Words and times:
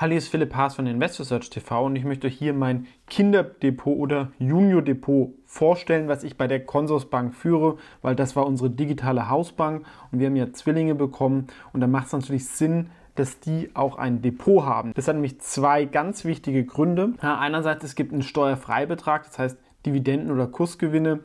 Hallo, 0.00 0.12
hier 0.12 0.18
ist 0.18 0.28
Philipp 0.28 0.54
Haas 0.54 0.76
von 0.76 0.86
Investor 0.86 1.26
Search 1.26 1.50
TV 1.50 1.84
und 1.84 1.94
ich 1.94 2.04
möchte 2.04 2.26
euch 2.26 2.38
hier 2.38 2.54
mein 2.54 2.86
Kinderdepot 3.06 3.98
oder 3.98 4.32
Junior 4.38 4.80
Depot 4.80 5.34
vorstellen, 5.44 6.08
was 6.08 6.24
ich 6.24 6.38
bei 6.38 6.46
der 6.46 6.64
Consorsbank 6.64 7.34
führe, 7.34 7.76
weil 8.00 8.16
das 8.16 8.34
war 8.34 8.46
unsere 8.46 8.70
digitale 8.70 9.28
Hausbank 9.28 9.84
und 10.10 10.18
wir 10.18 10.28
haben 10.28 10.36
ja 10.36 10.54
Zwillinge 10.54 10.94
bekommen 10.94 11.48
und 11.74 11.82
da 11.82 11.86
macht 11.86 12.06
es 12.06 12.14
natürlich 12.14 12.48
Sinn, 12.48 12.88
dass 13.14 13.40
die 13.40 13.72
auch 13.74 13.98
ein 13.98 14.22
Depot 14.22 14.64
haben. 14.64 14.92
Das 14.94 15.06
hat 15.06 15.16
nämlich 15.16 15.38
zwei 15.42 15.84
ganz 15.84 16.24
wichtige 16.24 16.64
Gründe. 16.64 17.12
Ja, 17.22 17.38
einerseits, 17.38 17.84
es 17.84 17.94
gibt 17.94 18.14
einen 18.14 18.22
Steuerfreibetrag, 18.22 19.26
das 19.26 19.38
heißt, 19.38 19.58
Dividenden 19.86 20.30
oder 20.30 20.46
Kursgewinne 20.46 21.20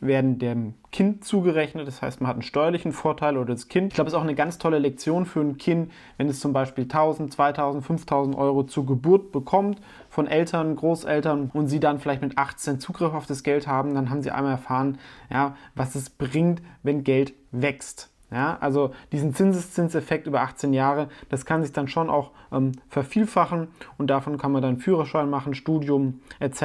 werden 0.00 0.38
dem 0.38 0.74
Kind 0.90 1.24
zugerechnet. 1.24 1.86
Das 1.86 2.02
heißt, 2.02 2.20
man 2.20 2.28
hat 2.28 2.34
einen 2.34 2.42
steuerlichen 2.42 2.92
Vorteil 2.92 3.36
oder 3.36 3.54
das 3.54 3.68
Kind. 3.68 3.88
Ich 3.88 3.94
glaube, 3.94 4.08
es 4.08 4.14
ist 4.14 4.18
auch 4.18 4.24
eine 4.24 4.34
ganz 4.34 4.58
tolle 4.58 4.80
Lektion 4.80 5.26
für 5.26 5.40
ein 5.40 5.58
Kind, 5.58 5.92
wenn 6.16 6.28
es 6.28 6.40
zum 6.40 6.52
Beispiel 6.52 6.84
1000, 6.84 7.32
2000, 7.32 7.84
5000 7.84 8.36
Euro 8.36 8.64
zur 8.64 8.86
Geburt 8.86 9.30
bekommt 9.30 9.80
von 10.08 10.26
Eltern, 10.26 10.74
Großeltern 10.74 11.50
und 11.52 11.68
sie 11.68 11.78
dann 11.78 12.00
vielleicht 12.00 12.22
mit 12.22 12.36
18 12.36 12.80
Zugriff 12.80 13.14
auf 13.14 13.26
das 13.26 13.44
Geld 13.44 13.68
haben, 13.68 13.94
dann 13.94 14.10
haben 14.10 14.22
sie 14.22 14.32
einmal 14.32 14.52
erfahren, 14.52 14.98
ja, 15.30 15.56
was 15.76 15.94
es 15.94 16.10
bringt, 16.10 16.62
wenn 16.82 17.04
Geld 17.04 17.34
wächst. 17.52 18.09
Ja, 18.30 18.58
also 18.60 18.92
diesen 19.10 19.34
Zinseszinseffekt 19.34 20.26
über 20.26 20.42
18 20.42 20.72
Jahre, 20.72 21.08
das 21.30 21.44
kann 21.44 21.62
sich 21.62 21.72
dann 21.72 21.88
schon 21.88 22.08
auch 22.08 22.30
ähm, 22.52 22.72
vervielfachen 22.88 23.68
und 23.98 24.08
davon 24.08 24.38
kann 24.38 24.52
man 24.52 24.62
dann 24.62 24.78
Führerschein 24.78 25.28
machen, 25.28 25.54
Studium 25.54 26.20
etc. 26.38 26.62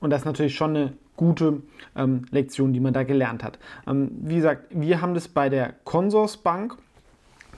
Und 0.00 0.10
das 0.10 0.22
ist 0.22 0.26
natürlich 0.26 0.54
schon 0.54 0.76
eine 0.76 0.92
gute 1.16 1.62
ähm, 1.96 2.26
Lektion, 2.30 2.72
die 2.72 2.80
man 2.80 2.92
da 2.92 3.04
gelernt 3.04 3.42
hat. 3.42 3.58
Ähm, 3.86 4.10
wie 4.20 4.36
gesagt, 4.36 4.66
wir 4.70 5.00
haben 5.00 5.14
das 5.14 5.28
bei 5.28 5.48
der 5.48 5.74
Consorsbank 5.84 6.76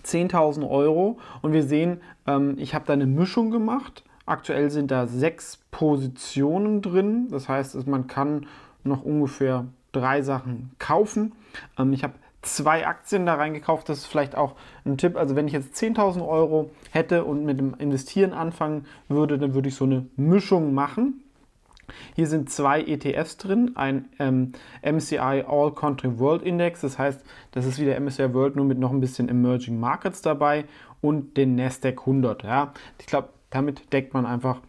10.000 0.05 0.69
Euro 0.69 1.19
und 1.43 1.53
wir 1.53 1.63
sehen, 1.63 2.01
ähm, 2.27 2.55
ich 2.57 2.75
habe 2.75 2.87
da 2.87 2.93
eine 2.93 3.07
Mischung 3.07 3.51
gemacht. 3.51 4.05
Aktuell 4.27 4.71
sind 4.71 4.93
da 4.93 5.07
sechs 5.07 5.59
Positionen 5.73 6.83
drin, 6.83 7.29
das 7.31 7.49
heißt, 7.49 7.87
man 7.89 8.07
kann 8.07 8.47
noch 8.85 9.03
ungefähr 9.03 9.67
drei 9.93 10.23
Sachen 10.23 10.71
kaufen. 10.79 11.33
Ähm, 11.79 11.93
ich 11.93 12.05
habe 12.05 12.15
zwei 12.43 12.87
Aktien 12.87 13.27
da 13.27 13.35
reingekauft. 13.35 13.89
Das 13.89 13.99
ist 13.99 14.07
vielleicht 14.07 14.37
auch 14.37 14.57
ein 14.85 14.97
Tipp. 14.97 15.17
Also 15.17 15.37
wenn 15.37 15.47
ich 15.47 15.53
jetzt 15.53 15.75
10.000 15.77 16.27
Euro 16.27 16.71
hätte 16.91 17.25
und 17.25 17.45
mit 17.45 17.59
dem 17.59 17.75
Investieren 17.75 18.33
anfangen 18.33 18.87
würde, 19.09 19.39
dann 19.39 19.55
würde 19.55 19.69
ich 19.69 19.75
so 19.75 19.85
eine 19.85 20.07
Mischung 20.17 20.75
machen. 20.75 21.23
Hier 22.15 22.29
sind 22.29 22.51
zwei 22.51 22.83
ETFs 22.83 23.37
drin, 23.37 23.73
ein 23.75 24.09
ähm, 24.21 24.53
MCI 24.83 25.45
All 25.47 25.73
Country 25.75 26.21
World 26.21 26.43
Index, 26.43 26.83
das 26.83 26.99
heißt, 26.99 27.25
das 27.51 27.67
ist 27.67 27.81
wie 27.81 27.85
der 27.85 28.01
MSCI 28.01 28.33
World 28.33 28.55
nur 28.55 28.65
mit 28.65 28.79
noch 28.79 28.93
ein 28.93 29.01
bisschen 29.01 29.29
Emerging 29.29 29.81
Markets 29.81 30.23
dabei 30.23 30.67
und 31.01 31.37
den 31.37 31.57
Nasdaq 31.57 31.99
100. 32.01 32.45
Ja. 32.45 32.73
Ich 33.01 33.07
glaube, 33.07 33.31
damit 33.51 33.93
deckt 33.93 34.15
man 34.15 34.27
einfach 34.27 34.61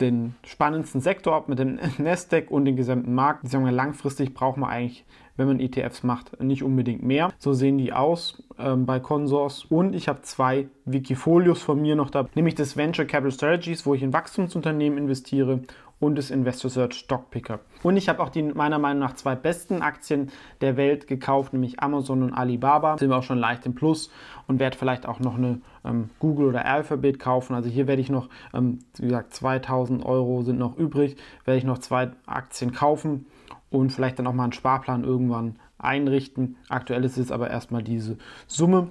den 0.00 0.34
spannendsten 0.44 1.00
Sektor 1.00 1.34
ab 1.34 1.48
mit 1.48 1.58
dem 1.58 1.78
Nasdaq 1.98 2.50
und 2.50 2.64
den 2.64 2.76
gesamten 2.76 3.14
Markt. 3.14 3.44
Ich 3.44 3.50
sage 3.50 3.70
langfristig 3.70 4.34
braucht 4.34 4.56
man 4.56 4.70
eigentlich, 4.70 5.04
wenn 5.36 5.46
man 5.46 5.60
ETFs 5.60 6.02
macht, 6.02 6.40
nicht 6.42 6.62
unbedingt 6.62 7.02
mehr. 7.02 7.32
So 7.38 7.52
sehen 7.52 7.78
die 7.78 7.92
aus 7.92 8.42
ähm, 8.58 8.86
bei 8.86 9.00
Consors. 9.00 9.64
Und 9.64 9.94
ich 9.94 10.08
habe 10.08 10.22
zwei 10.22 10.68
Wikifolios 10.84 11.62
von 11.62 11.80
mir 11.80 11.96
noch 11.96 12.10
da, 12.10 12.28
nämlich 12.34 12.54
das 12.54 12.76
Venture 12.76 13.06
Capital 13.06 13.32
Strategies, 13.32 13.86
wo 13.86 13.94
ich 13.94 14.02
in 14.02 14.12
Wachstumsunternehmen 14.12 14.98
investiere 14.98 15.60
und 16.00 16.16
das 16.16 16.30
Investor 16.30 16.70
Search 16.70 16.94
Stock 16.94 17.30
Picker. 17.30 17.60
Und 17.82 17.96
ich 17.96 18.08
habe 18.08 18.22
auch 18.22 18.30
die 18.30 18.42
meiner 18.42 18.78
Meinung 18.78 19.00
nach 19.00 19.14
zwei 19.14 19.36
besten 19.36 19.82
Aktien 19.82 20.30
der 20.62 20.76
Welt 20.76 21.06
gekauft, 21.06 21.52
nämlich 21.52 21.80
Amazon 21.80 22.22
und 22.22 22.32
Alibaba. 22.32 22.98
Sind 22.98 23.10
wir 23.10 23.18
auch 23.18 23.22
schon 23.22 23.38
leicht 23.38 23.66
im 23.66 23.74
Plus 23.74 24.10
und 24.48 24.58
werde 24.58 24.76
vielleicht 24.76 25.06
auch 25.06 25.20
noch 25.20 25.36
eine 25.36 25.60
ähm, 25.84 26.10
Google 26.18 26.46
oder 26.46 26.64
Alphabet 26.64 27.18
kaufen. 27.18 27.54
Also 27.54 27.68
hier 27.68 27.86
werde 27.86 28.02
ich 28.02 28.10
noch, 28.10 28.28
ähm, 28.54 28.80
wie 28.96 29.06
gesagt, 29.06 29.34
2000 29.34 30.04
Euro 30.04 30.42
sind 30.42 30.58
noch 30.58 30.76
übrig, 30.76 31.16
werde 31.44 31.58
ich 31.58 31.64
noch 31.64 31.78
zwei 31.78 32.10
Aktien 32.26 32.72
kaufen 32.72 33.26
und 33.68 33.90
vielleicht 33.92 34.18
dann 34.18 34.26
auch 34.26 34.32
mal 34.32 34.44
einen 34.44 34.52
Sparplan 34.52 35.04
irgendwann 35.04 35.56
einrichten. 35.78 36.56
Aktuell 36.68 37.04
ist 37.04 37.18
es 37.18 37.30
aber 37.30 37.50
erstmal 37.50 37.82
diese 37.82 38.16
Summe. 38.46 38.90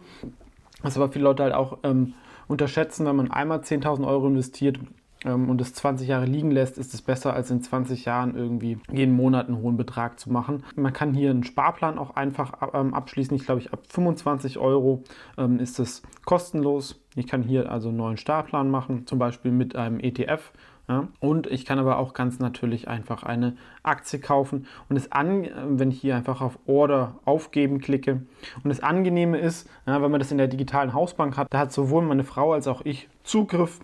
Was 0.81 0.95
aber 0.95 1.11
viele 1.11 1.25
Leute 1.25 1.43
halt 1.43 1.53
auch 1.53 1.79
ähm, 1.83 2.13
unterschätzen, 2.47 3.05
wenn 3.05 3.15
man 3.15 3.31
einmal 3.31 3.59
10.000 3.59 4.07
Euro 4.07 4.27
investiert, 4.27 4.79
ähm, 5.25 5.49
und 5.49 5.59
es 5.61 5.73
20 5.73 6.07
Jahre 6.07 6.25
liegen 6.25 6.51
lässt, 6.51 6.77
ist 6.77 6.93
es 6.93 7.01
besser, 7.01 7.33
als 7.33 7.51
in 7.51 7.61
20 7.61 8.05
Jahren 8.05 8.35
irgendwie 8.35 8.77
jeden 8.91 9.15
Monat 9.15 9.47
einen 9.47 9.61
hohen 9.61 9.77
Betrag 9.77 10.19
zu 10.19 10.31
machen. 10.31 10.63
Man 10.75 10.93
kann 10.93 11.13
hier 11.13 11.29
einen 11.29 11.43
Sparplan 11.43 11.97
auch 11.97 12.15
einfach 12.15 12.73
ähm, 12.73 12.93
abschließen. 12.93 13.35
Ich 13.35 13.45
glaube, 13.45 13.61
ich 13.61 13.73
ab 13.73 13.83
25 13.89 14.57
Euro 14.57 15.03
ähm, 15.37 15.59
ist 15.59 15.79
es 15.79 16.01
kostenlos. 16.25 17.01
Ich 17.15 17.27
kann 17.27 17.43
hier 17.43 17.71
also 17.71 17.89
einen 17.89 17.97
neuen 17.97 18.17
Sparplan 18.17 18.69
machen, 18.69 19.07
zum 19.07 19.19
Beispiel 19.19 19.51
mit 19.51 19.75
einem 19.75 19.99
ETF. 19.99 20.51
Ja, 20.87 21.07
und 21.19 21.45
ich 21.45 21.65
kann 21.65 21.77
aber 21.77 21.99
auch 21.99 22.15
ganz 22.15 22.39
natürlich 22.39 22.87
einfach 22.87 23.21
eine 23.21 23.55
Aktie 23.83 24.17
kaufen. 24.17 24.65
Und 24.89 24.95
es 24.95 25.11
an, 25.11 25.47
wenn 25.77 25.91
ich 25.91 26.01
hier 26.01 26.15
einfach 26.15 26.41
auf 26.41 26.57
Order 26.65 27.19
aufgeben 27.25 27.79
klicke. 27.79 28.23
Und 28.63 28.69
das 28.69 28.79
Angenehme 28.79 29.37
ist, 29.37 29.69
ja, 29.85 30.01
wenn 30.01 30.09
man 30.09 30.19
das 30.19 30.31
in 30.31 30.39
der 30.39 30.47
digitalen 30.47 30.93
Hausbank 30.93 31.37
hat, 31.37 31.45
da 31.51 31.59
hat 31.59 31.71
sowohl 31.71 32.01
meine 32.01 32.23
Frau 32.23 32.53
als 32.53 32.67
auch 32.67 32.81
ich 32.85 33.07
Zugriff 33.23 33.79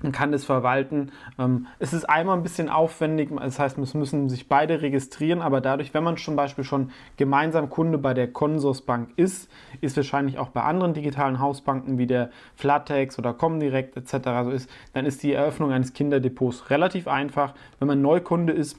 man 0.00 0.12
kann 0.12 0.32
das 0.32 0.44
verwalten. 0.44 1.10
Ähm, 1.38 1.66
es 1.78 1.92
ist 1.92 2.08
einmal 2.08 2.36
ein 2.36 2.42
bisschen 2.42 2.68
aufwendig, 2.68 3.30
das 3.34 3.58
heißt, 3.58 3.78
es 3.78 3.94
müssen 3.94 4.28
sich 4.28 4.48
beide 4.48 4.80
registrieren, 4.82 5.42
aber 5.42 5.60
dadurch, 5.60 5.92
wenn 5.94 6.04
man 6.04 6.16
zum 6.16 6.36
Beispiel 6.36 6.64
schon 6.64 6.90
gemeinsam 7.16 7.68
Kunde 7.70 7.98
bei 7.98 8.14
der 8.14 8.32
Consorsbank 8.32 9.10
ist, 9.16 9.50
ist 9.80 9.96
wahrscheinlich 9.96 10.38
auch 10.38 10.48
bei 10.48 10.62
anderen 10.62 10.94
digitalen 10.94 11.40
Hausbanken 11.40 11.98
wie 11.98 12.06
der 12.06 12.30
Flatex 12.54 13.18
oder 13.18 13.34
Comdirect 13.34 13.96
etc. 13.96 14.28
so 14.44 14.50
ist, 14.50 14.70
dann 14.92 15.06
ist 15.06 15.22
die 15.22 15.32
Eröffnung 15.32 15.72
eines 15.72 15.92
Kinderdepots 15.92 16.70
relativ 16.70 17.08
einfach. 17.08 17.54
Wenn 17.78 17.88
man 17.88 18.00
Neukunde 18.00 18.52
ist, 18.52 18.78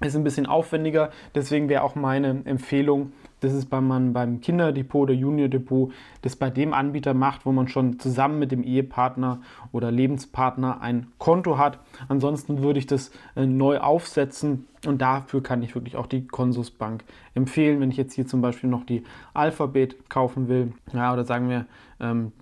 ist 0.00 0.16
ein 0.16 0.24
bisschen 0.24 0.46
aufwendiger, 0.46 1.10
deswegen 1.34 1.68
wäre 1.68 1.82
auch 1.82 1.94
meine 1.94 2.42
Empfehlung, 2.44 3.12
dass 3.42 3.52
es 3.52 3.66
beim, 3.66 4.12
beim 4.12 4.40
Kinderdepot 4.40 5.02
oder 5.02 5.14
Juniordepot 5.14 5.92
das 6.22 6.36
bei 6.36 6.50
dem 6.50 6.72
Anbieter 6.72 7.14
macht, 7.14 7.44
wo 7.44 7.52
man 7.52 7.68
schon 7.68 7.98
zusammen 7.98 8.38
mit 8.38 8.52
dem 8.52 8.62
Ehepartner 8.62 9.40
oder 9.72 9.90
Lebenspartner 9.90 10.80
ein 10.80 11.08
Konto 11.18 11.58
hat. 11.58 11.78
Ansonsten 12.08 12.62
würde 12.62 12.78
ich 12.78 12.86
das 12.86 13.10
äh, 13.36 13.46
neu 13.46 13.78
aufsetzen 13.78 14.66
und 14.86 15.02
dafür 15.02 15.42
kann 15.42 15.62
ich 15.62 15.74
wirklich 15.74 15.96
auch 15.96 16.06
die 16.06 16.26
Consusbank 16.26 17.04
empfehlen. 17.34 17.80
Wenn 17.80 17.90
ich 17.90 17.96
jetzt 17.96 18.14
hier 18.14 18.26
zum 18.26 18.40
Beispiel 18.40 18.70
noch 18.70 18.84
die 18.84 19.02
Alphabet 19.34 20.08
kaufen 20.08 20.48
will, 20.48 20.72
ja, 20.92 21.12
oder 21.12 21.24
sagen 21.24 21.48
wir 21.48 21.66
ähm, 22.00 22.32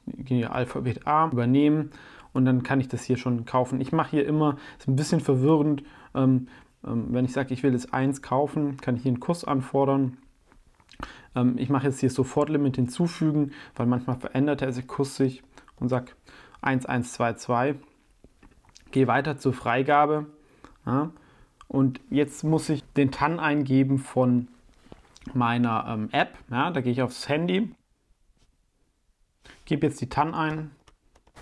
Alphabet 0.49 1.06
A 1.06 1.28
übernehmen 1.28 1.91
und 2.32 2.44
dann 2.44 2.62
kann 2.62 2.81
ich 2.81 2.88
das 2.88 3.03
hier 3.05 3.17
schon 3.17 3.44
kaufen. 3.44 3.81
Ich 3.81 3.93
mache 3.93 4.11
hier 4.11 4.27
immer, 4.27 4.56
ist 4.78 4.88
ein 4.88 4.97
bisschen 4.97 5.21
verwirrend, 5.21 5.82
ähm, 6.15 6.49
ähm, 6.87 7.06
wenn 7.11 7.25
ich 7.25 7.32
sage, 7.32 7.53
ich 7.53 7.62
will 7.62 7.72
jetzt 7.72 7.93
eins 7.93 8.22
kaufen, 8.22 8.77
kann 8.78 8.97
ich 8.97 9.03
hier 9.03 9.11
einen 9.11 9.21
Kurs 9.21 9.44
anfordern 9.44 10.17
ähm, 11.34 11.56
ich 11.58 11.68
mache 11.68 11.86
jetzt 11.86 12.00
hier 12.00 12.10
Sofortlimit 12.10 12.76
hinzufügen, 12.76 13.52
weil 13.74 13.86
manchmal 13.86 14.16
verändert 14.16 14.62
er 14.62 14.72
sich 14.72 14.86
kursig 14.86 15.42
und 15.78 15.88
sage 15.88 16.12
1122. 16.62 17.76
Gehe 18.91 19.06
weiter 19.06 19.38
zur 19.38 19.52
Freigabe. 19.52 20.26
Ja, 20.86 21.10
und 21.69 22.00
jetzt 22.10 22.42
muss 22.42 22.69
ich 22.69 22.82
den 22.94 23.12
TAN 23.12 23.38
eingeben 23.38 23.98
von 23.98 24.48
meiner 25.34 25.86
ähm, 25.88 26.08
App. 26.12 26.36
Ja, 26.50 26.70
da 26.70 26.80
gehe 26.80 26.92
ich 26.92 27.02
aufs 27.02 27.28
Handy, 27.28 27.72
gebe 29.66 29.86
jetzt 29.86 30.00
die 30.00 30.08
TAN 30.08 30.34
ein 30.34 30.70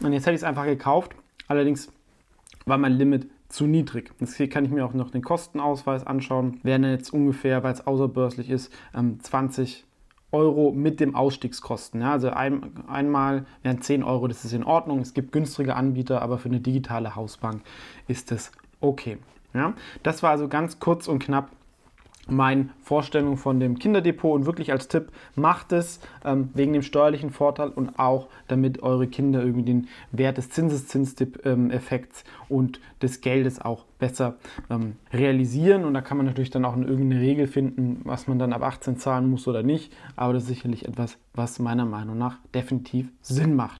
und 0.00 0.12
jetzt 0.12 0.26
hätte 0.26 0.34
ich 0.34 0.42
es 0.42 0.44
einfach 0.44 0.64
gekauft. 0.64 1.14
Allerdings 1.46 1.90
war 2.66 2.76
mein 2.76 2.92
Limit 2.92 3.26
zu 3.48 3.66
niedrig. 3.66 4.12
Jetzt 4.20 4.36
hier 4.36 4.48
kann 4.48 4.64
ich 4.64 4.70
mir 4.70 4.84
auch 4.84 4.94
noch 4.94 5.10
den 5.10 5.22
Kostenausweis 5.22 6.06
anschauen. 6.06 6.60
Wären 6.62 6.84
jetzt 6.84 7.12
ungefähr, 7.12 7.62
weil 7.62 7.72
es 7.72 7.86
außerbörslich 7.86 8.50
ist, 8.50 8.72
20 8.92 9.80
ähm, 9.80 9.88
Euro 10.30 10.72
mit 10.72 11.00
dem 11.00 11.14
Ausstiegskosten. 11.14 12.02
Ja, 12.02 12.12
also 12.12 12.30
ein, 12.30 12.70
einmal 12.86 13.46
wären 13.62 13.80
10 13.80 14.02
Euro, 14.02 14.28
das 14.28 14.44
ist 14.44 14.52
in 14.52 14.64
Ordnung. 14.64 15.00
Es 15.00 15.14
gibt 15.14 15.32
günstige 15.32 15.74
Anbieter, 15.74 16.20
aber 16.20 16.38
für 16.38 16.50
eine 16.50 16.60
digitale 16.60 17.16
Hausbank 17.16 17.62
ist 18.06 18.30
das 18.30 18.52
okay. 18.80 19.18
Ja, 19.54 19.72
das 20.02 20.22
war 20.22 20.30
also 20.30 20.46
ganz 20.48 20.78
kurz 20.78 21.08
und 21.08 21.20
knapp 21.20 21.50
meine 22.30 22.68
Vorstellung 22.82 23.36
von 23.36 23.60
dem 23.60 23.78
Kinderdepot 23.78 24.34
und 24.34 24.46
wirklich 24.46 24.72
als 24.72 24.88
Tipp, 24.88 25.10
macht 25.34 25.72
es 25.72 26.00
ähm, 26.24 26.50
wegen 26.54 26.72
dem 26.72 26.82
steuerlichen 26.82 27.30
Vorteil 27.30 27.68
und 27.68 27.98
auch 27.98 28.28
damit 28.48 28.82
eure 28.82 29.06
Kinder 29.06 29.40
irgendwie 29.40 29.64
den 29.64 29.88
Wert 30.12 30.38
des 30.38 30.50
Zinseszinseffekts 30.50 32.24
ähm, 32.24 32.46
und 32.48 32.80
des 33.02 33.20
Geldes 33.20 33.60
auch 33.60 33.84
besser 33.98 34.36
ähm, 34.70 34.96
realisieren. 35.12 35.84
Und 35.84 35.94
da 35.94 36.00
kann 36.00 36.16
man 36.16 36.26
natürlich 36.26 36.50
dann 36.50 36.64
auch 36.64 36.74
eine, 36.74 36.86
irgendeine 36.86 37.20
Regel 37.20 37.46
finden, 37.46 38.00
was 38.04 38.26
man 38.26 38.38
dann 38.38 38.52
ab 38.52 38.62
18 38.62 38.98
zahlen 38.98 39.28
muss 39.28 39.46
oder 39.48 39.62
nicht. 39.62 39.92
Aber 40.16 40.32
das 40.32 40.44
ist 40.44 40.48
sicherlich 40.48 40.86
etwas, 40.86 41.18
was 41.34 41.58
meiner 41.58 41.84
Meinung 41.84 42.18
nach 42.18 42.38
definitiv 42.54 43.08
Sinn 43.20 43.54
macht. 43.54 43.76